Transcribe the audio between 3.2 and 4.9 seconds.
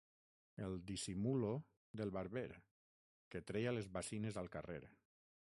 que treia les bacines al carrer.